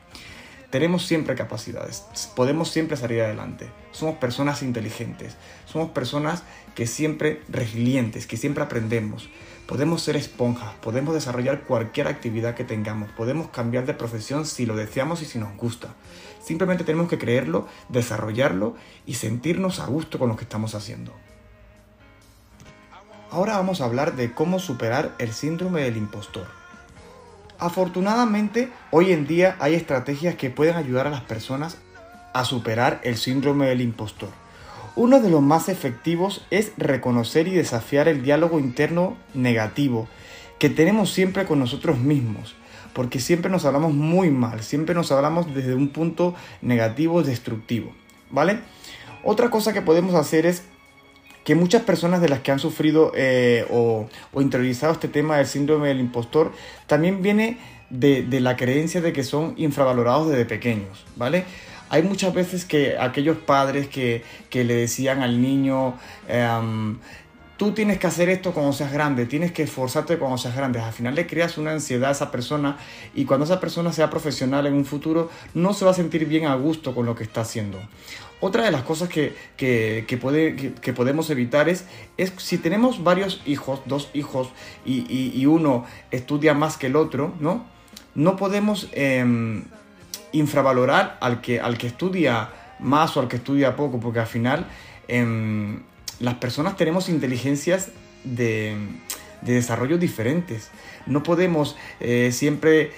[0.69, 3.69] Tenemos siempre capacidades, podemos siempre salir adelante.
[3.91, 5.35] Somos personas inteligentes,
[5.65, 9.29] somos personas que siempre resilientes, que siempre aprendemos.
[9.67, 14.75] Podemos ser esponjas, podemos desarrollar cualquier actividad que tengamos, podemos cambiar de profesión si lo
[14.75, 15.95] deseamos y si nos gusta.
[16.43, 21.13] Simplemente tenemos que creerlo, desarrollarlo y sentirnos a gusto con lo que estamos haciendo.
[23.31, 26.47] Ahora vamos a hablar de cómo superar el síndrome del impostor.
[27.57, 31.77] Afortunadamente, hoy en día hay estrategias que pueden ayudar a las personas
[32.33, 34.29] a superar el síndrome del impostor.
[34.95, 40.07] Uno de los más efectivos es reconocer y desafiar el diálogo interno negativo
[40.59, 42.55] que tenemos siempre con nosotros mismos
[42.93, 47.91] porque siempre nos hablamos muy mal, siempre nos hablamos desde un punto negativo, destructivo,
[48.29, 48.59] ¿vale?
[49.23, 50.63] Otra cosa que podemos hacer es
[51.43, 55.89] que muchas personas de las que han sufrido eh, o, interiorizado este tema del síndrome
[55.89, 56.53] del impostor
[56.87, 57.57] también viene
[57.89, 61.45] de, la creencia de que son infravalorados desde pequeños, ¿vale?
[61.93, 65.93] Hay muchas veces que aquellos padres que, le decían al niño,
[66.27, 66.97] em,
[67.55, 70.79] tú tienes que hacer esto cuando seas grande, tienes que esforzarte cuando seas grande.
[70.79, 72.77] Al final le creas una ansiedad a esa persona
[73.13, 76.47] y cuando esa persona sea profesional en un futuro no se va a sentir bien
[76.47, 77.79] a gusto con lo que está haciendo.
[78.39, 81.85] Otra de las cosas que, que, que, podemos evitar es,
[82.17, 84.49] es, si tenemos varios hijos, dos hijos,
[84.83, 87.67] y, uno estudia más que el otro, ¿no?
[88.15, 89.65] No podemos em,
[90.33, 94.67] infravalorar al que, al que estudia más o al que estudia poco, porque al final
[95.07, 95.81] em,
[96.19, 97.89] las personas tenemos inteligencias
[98.23, 98.75] de,
[99.41, 100.69] desarrollo diferentes.
[101.05, 102.91] No podemos eh, siempre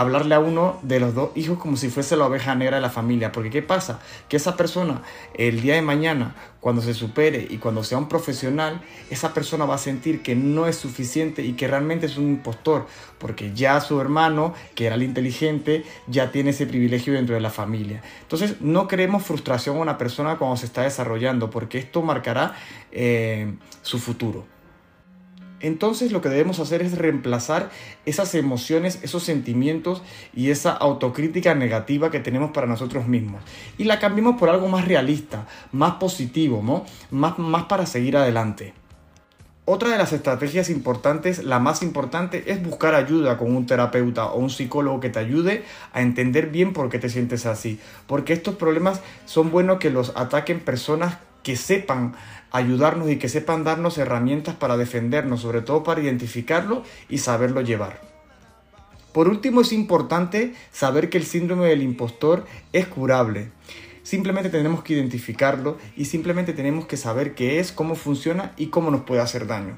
[0.00, 2.90] hablarle a uno de los dos hijos como si fuese la oveja negra de la
[2.90, 3.32] familia.
[3.32, 4.00] Porque ¿qué pasa?
[4.28, 5.02] Que esa persona
[5.34, 9.76] el día de mañana, cuando se supere y cuando sea un profesional, esa persona va
[9.76, 12.86] a sentir que no es suficiente y que realmente es un impostor.
[13.18, 17.50] Porque ya su hermano, que era el inteligente, ya tiene ese privilegio dentro de la
[17.50, 18.02] familia.
[18.22, 22.54] Entonces no creemos frustración a una persona cuando se está desarrollando, porque esto marcará
[22.92, 24.59] eh, su futuro
[25.60, 27.70] entonces lo que debemos hacer es reemplazar
[28.06, 30.02] esas emociones, esos sentimientos
[30.34, 33.42] y esa autocrítica negativa que tenemos para nosotros mismos.
[33.78, 36.84] Y la cambiemos por algo más realista, más positivo, ¿no?
[37.10, 38.74] más, más para seguir adelante.
[39.72, 44.38] Otra de las estrategias importantes, la más importante, es buscar ayuda con un terapeuta o
[44.40, 47.78] un psicólogo que te ayude a entender bien por qué te sientes así.
[48.08, 52.14] Porque estos problemas son buenos que los ataquen personas que sepan
[52.50, 58.00] ayudarnos y que sepan darnos herramientas para defendernos, sobre todo para identificarlo y saberlo llevar.
[59.12, 63.50] Por último, es importante saber que el síndrome del impostor es curable.
[64.02, 68.90] Simplemente tenemos que identificarlo y simplemente tenemos que saber qué es, cómo funciona y cómo
[68.90, 69.76] nos puede hacer daño.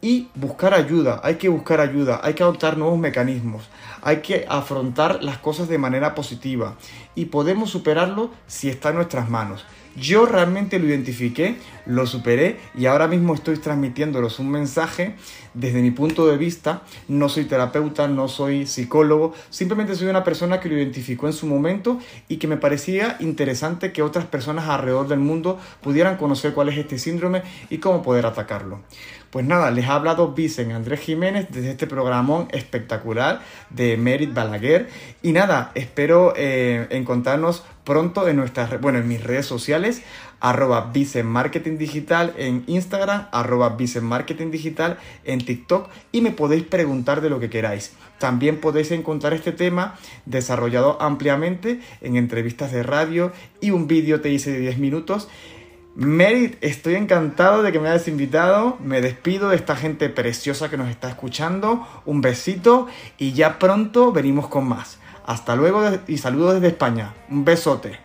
[0.00, 3.70] Y buscar ayuda, hay que buscar ayuda, hay que adoptar nuevos mecanismos,
[4.02, 6.76] hay que afrontar las cosas de manera positiva
[7.14, 9.64] y podemos superarlo si está en nuestras manos.
[9.96, 15.14] Yo realmente lo identifiqué, lo superé y ahora mismo estoy transmitiéndolos un mensaje
[15.54, 16.82] desde mi punto de vista.
[17.06, 21.46] No soy terapeuta, no soy psicólogo, simplemente soy una persona que lo identificó en su
[21.46, 26.70] momento y que me parecía interesante que otras personas alrededor del mundo pudieran conocer cuál
[26.70, 28.80] es este síndrome y cómo poder atacarlo.
[29.34, 34.88] Pues nada, les ha hablado Vicen Andrés Jiménez desde este programón espectacular de Merit Balaguer.
[35.22, 40.02] Y nada, espero eh, encontrarnos pronto en nuestras, bueno, en mis redes sociales,
[40.40, 40.92] arroba
[41.24, 47.40] Marketing Digital en Instagram, arroba Marketing Digital en TikTok y me podéis preguntar de lo
[47.40, 47.92] que queráis.
[48.18, 54.30] También podéis encontrar este tema desarrollado ampliamente en entrevistas de radio y un vídeo te
[54.30, 55.28] hice de 10 minutos.
[55.96, 58.76] Merit, estoy encantado de que me hayas invitado.
[58.82, 61.86] Me despido de esta gente preciosa que nos está escuchando.
[62.04, 64.98] Un besito y ya pronto venimos con más.
[65.24, 67.14] Hasta luego y saludos desde España.
[67.30, 67.98] Un besote.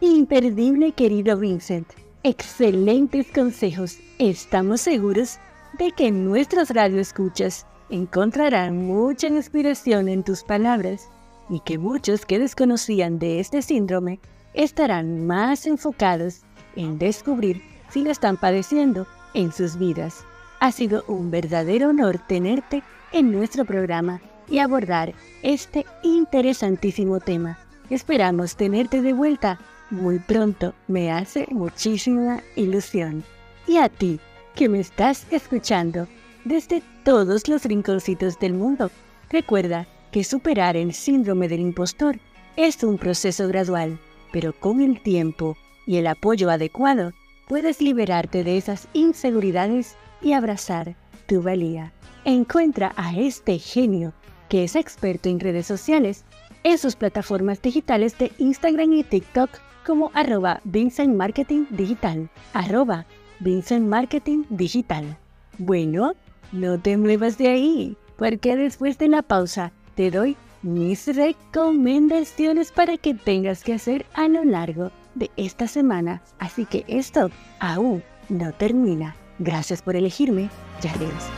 [0.00, 1.88] Imperdible querido Vincent.
[2.24, 3.98] Excelentes consejos.
[4.18, 5.38] Estamos seguros
[5.78, 11.08] de que nuestros radioescuchas encontrarán mucha inspiración en tus palabras
[11.48, 14.18] y que muchos que desconocían de este síndrome
[14.52, 16.40] estarán más enfocados
[16.74, 20.24] en descubrir si lo están padeciendo en sus vidas.
[20.64, 25.12] Ha sido un verdadero honor tenerte en nuestro programa y abordar
[25.42, 27.58] este interesantísimo tema.
[27.90, 29.60] Esperamos tenerte de vuelta
[29.90, 30.72] muy pronto.
[30.88, 33.24] Me hace muchísima ilusión.
[33.66, 34.20] Y a ti,
[34.54, 36.08] que me estás escuchando,
[36.46, 38.90] desde todos los rinconcitos del mundo.
[39.28, 42.18] Recuerda que superar el síndrome del impostor
[42.56, 43.98] es un proceso gradual,
[44.32, 47.12] pero con el tiempo y el apoyo adecuado
[47.48, 50.96] puedes liberarte de esas inseguridades y abrazar
[51.26, 51.92] tu valía.
[52.24, 54.12] Encuentra a este genio
[54.48, 56.24] que es experto en redes sociales
[56.62, 59.50] en sus plataformas digitales de Instagram y TikTok
[59.86, 63.06] como arroba Vincent Marketing Digital, arroba
[63.40, 65.16] Vincent Marketing Digital.
[65.58, 66.14] Bueno,
[66.52, 72.96] no te muevas de ahí, porque después de la pausa te doy mis recomendaciones para
[72.96, 76.22] que tengas que hacer a lo largo de esta semana.
[76.38, 79.14] Así que esto aún no termina.
[79.38, 80.48] Gracias por elegirme.
[80.80, 81.30] Ya regreso.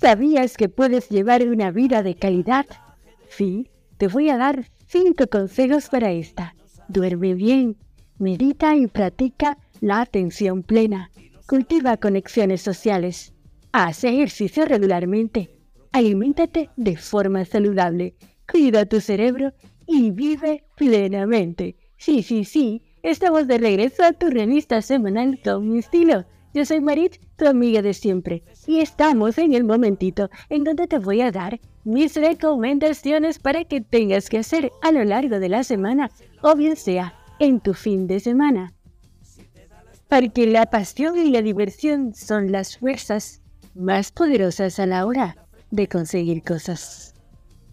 [0.00, 2.64] ¿Sabías que puedes llevar una vida de calidad?
[3.28, 3.68] Sí,
[3.98, 6.54] te voy a dar cinco consejos para esta.
[6.88, 7.76] Duerme bien,
[8.16, 11.10] medita y practica la atención plena.
[11.46, 13.34] Cultiva conexiones sociales.
[13.72, 15.58] Haz ejercicio regularmente.
[15.92, 18.14] Aliméntate de forma saludable
[18.52, 19.52] cuida tu cerebro
[19.92, 21.76] y vive plenamente.
[21.98, 26.24] Sí, sí, sí, estamos de regreso a tu revista semanal con mi estilo.
[26.54, 30.98] Yo soy Marit, tu amiga de siempre, y estamos en el momentito en donde te
[30.98, 35.62] voy a dar mis recomendaciones para que tengas que hacer a lo largo de la
[35.62, 38.72] semana o bien sea en tu fin de semana.
[40.08, 43.42] Porque la pasión y la diversión son las fuerzas
[43.74, 45.36] más poderosas a la hora
[45.70, 47.14] de conseguir cosas.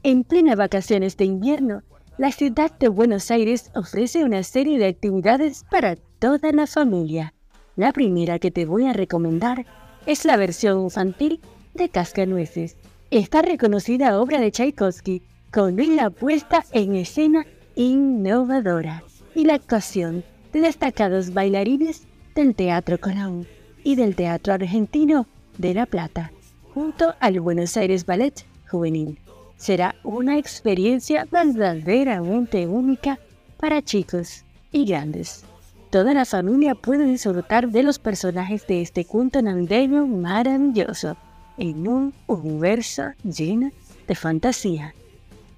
[0.04, 1.84] En plena vacaciones de invierno,
[2.20, 7.34] la ciudad de Buenos Aires ofrece una serie de actividades para toda la familia.
[7.78, 9.66] La primera que te voy a recomendar
[10.06, 11.40] es la versión infantil
[11.76, 12.76] de Cascanueces.
[13.10, 17.46] Esta reconocida obra de Tchaikovsky con una puesta en escena
[17.78, 19.02] innovadora
[19.34, 22.06] y la actuación de destacados bailarines
[22.36, 23.48] del Teatro Colón
[23.82, 25.26] y del Teatro Argentino
[25.58, 26.34] de La Plata,
[26.74, 29.18] junto al Buenos Aires Ballet Juvenil
[29.60, 33.20] será una experiencia verdaderamente única
[33.58, 35.44] para chicos y grandes.
[35.92, 41.18] Toda la familia puede disfrutar de los personajes de este cuento navideño maravilloso
[41.58, 43.70] en un universo lleno
[44.08, 44.96] de fantasía.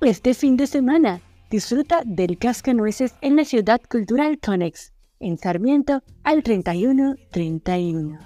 [0.02, 1.22] Este fin de semana
[1.52, 8.20] disfruta del Cascanueces en la Ciudad Cultural Conex, en Sarmiento al 31-31.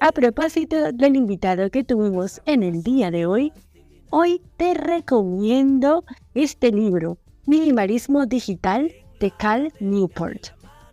[0.00, 3.52] A propósito del invitado que tuvimos en el día de hoy,
[4.10, 10.48] Hoy te recomiendo este libro, Minimalismo Digital de Cal Newport.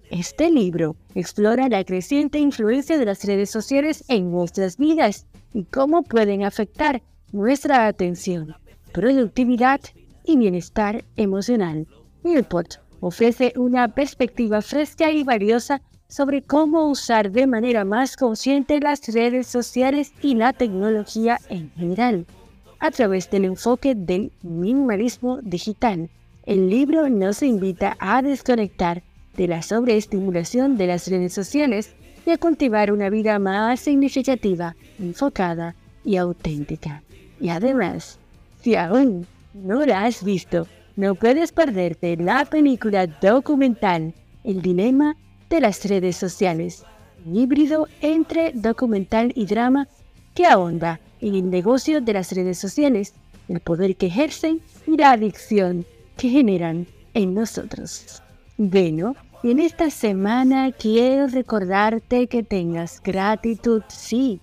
[0.09, 6.03] Este libro explora la creciente influencia de las redes sociales en nuestras vidas y cómo
[6.03, 7.01] pueden afectar
[7.31, 8.55] nuestra atención,
[8.91, 9.79] productividad
[10.25, 11.87] y bienestar emocional.
[12.23, 19.07] Newport ofrece una perspectiva fresca y valiosa sobre cómo usar de manera más consciente las
[19.07, 22.25] redes sociales y la tecnología en general
[22.81, 26.09] a través del enfoque del minimalismo digital.
[26.45, 29.03] El libro nos invita a desconectar
[29.37, 31.93] de la sobreestimulación de las redes sociales
[32.25, 37.03] y a cultivar una vida más significativa, enfocada y auténtica.
[37.39, 38.17] Y además,
[38.61, 44.13] si aún no la has visto, no puedes perderte la película documental
[44.43, 45.15] El dilema
[45.51, 46.83] de las redes sociales,
[47.25, 49.87] un híbrido entre documental y drama
[50.33, 53.13] que ahonda en el negocio de las redes sociales,
[53.47, 55.85] el poder que ejercen y la adicción
[56.17, 58.21] que generan en nosotros.
[58.57, 64.39] Bueno, en esta semana quiero recordarte que tengas gratitud, sí.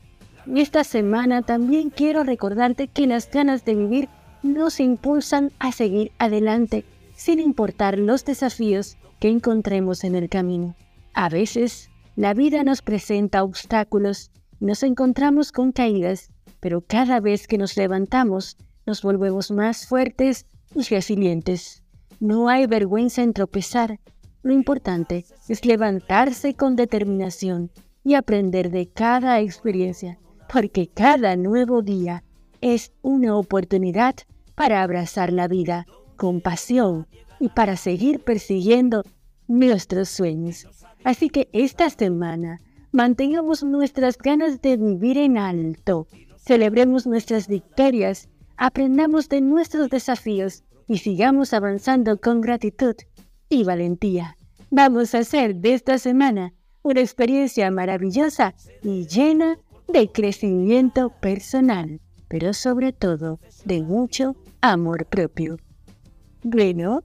[0.47, 4.09] Y esta semana también quiero recordarte que las ganas de vivir
[4.43, 10.75] nos impulsan a seguir adelante, sin importar los desafíos que encontremos en el camino.
[11.15, 16.31] A veces, la vida nos presenta obstáculos, nos encontramos con caídas
[16.61, 18.57] pero cada vez que nos levantamos
[18.87, 21.83] nos volvemos más fuertes y resilientes.
[22.21, 24.01] No hay vergüenza en tropezar.
[24.43, 27.71] Lo importante es levantarse con determinación
[28.05, 30.19] y aprender de cada experiencia.
[30.51, 32.25] porque cada nuevo día
[32.61, 34.15] es una oportunidad
[34.55, 35.87] para abrazar la vida
[36.17, 37.07] con pasión
[37.39, 39.05] y para seguir persiguiendo
[39.47, 40.67] nuestros sueños.
[41.05, 42.61] Así que esta semana
[42.93, 46.07] mantengamos nuestras ganas de vivir en alto,
[46.39, 52.95] celebremos nuestras victorias, aprendamos de nuestros desafíos y sigamos avanzando con gratitud
[53.49, 54.37] y valentía.
[54.71, 59.59] Vamos a hacer de esta semana una experiencia maravillosa y llena
[59.89, 65.57] de crecimiento personal, pero sobre todo de mucho amor propio.
[66.43, 67.03] Bueno,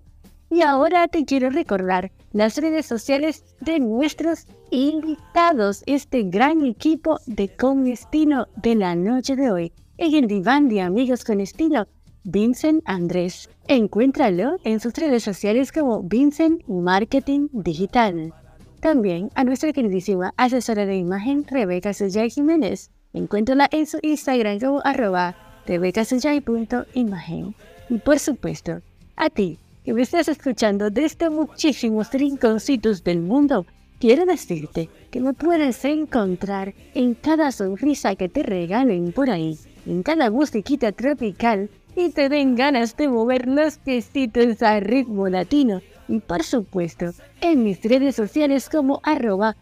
[0.53, 7.49] y ahora te quiero recordar las redes sociales de nuestros invitados, este gran equipo de
[7.49, 9.73] Con Estilo de la noche de hoy.
[9.97, 11.87] En el diván de Amigos con Estilo,
[12.23, 13.49] Vincent Andrés.
[13.67, 18.31] Encuéntralo en sus redes sociales como Vincent Marketing Digital.
[18.79, 22.91] También a nuestra queridísima asesora de imagen Rebeca Suyay Jiménez.
[23.13, 25.35] Encuéntrala en su Instagram como arroba
[25.65, 27.55] rebecasuyay.imagen.
[27.89, 28.81] Y por supuesto,
[29.15, 33.65] a ti que me estás escuchando desde muchísimos rinconcitos del mundo,
[33.99, 40.03] quiero decirte que me puedes encontrar en cada sonrisa que te regalen por ahí, en
[40.03, 45.81] cada musiquita tropical y te den ganas de mover los piecitos a ritmo latino.
[46.07, 47.11] Y por supuesto,
[47.41, 49.55] en mis redes sociales como arroba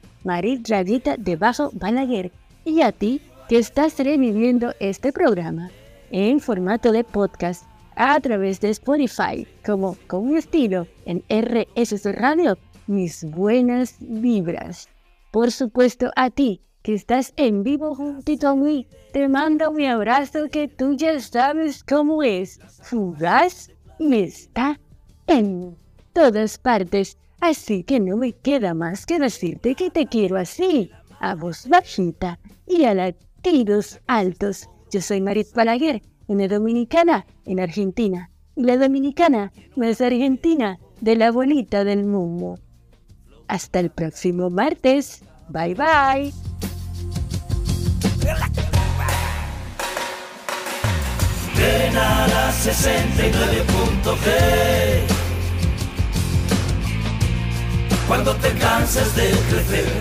[1.17, 2.31] debajo Balaguer.
[2.63, 5.71] Y a ti que estás reviviendo este programa
[6.11, 7.70] en formato de podcast
[8.03, 14.89] a través de Spotify, como con mi estilo en RSS Radio, mis buenas vibras.
[15.29, 20.49] Por supuesto, a ti que estás en vivo juntito a mí, te mando mi abrazo
[20.49, 22.59] que tú ya sabes cómo es.
[22.81, 24.79] Fugaz me está
[25.27, 25.77] en
[26.11, 30.89] todas partes, así que no me queda más que decirte que te quiero así,
[31.19, 34.67] a voz bajita y a latidos altos.
[34.89, 38.31] Yo soy Marit Balaguer una dominicana en Argentina.
[38.55, 39.51] Y la dominicana
[39.81, 42.57] es argentina, de la bonita del mundo.
[43.47, 45.23] Hasta el próximo martes.
[45.49, 46.33] Bye bye.
[51.57, 55.01] Ven a la 69.g
[58.07, 59.91] Cuando te canses de crecer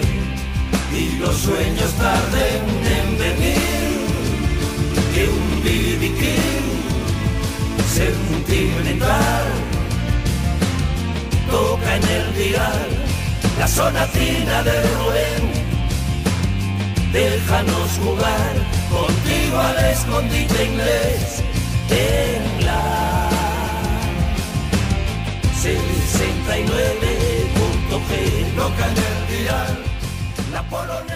[0.93, 3.60] y los sueños tarden en venir
[6.01, 6.65] BB King
[7.87, 9.45] sentimental
[11.51, 12.89] toca en el dial
[13.59, 15.53] la sonatina de Rubén.
[17.13, 18.55] Déjanos jugar
[18.91, 21.43] contigo al escondite inglés
[21.91, 23.29] en la
[25.63, 29.85] 69.g toca en el dial
[30.51, 31.10] la polonesa de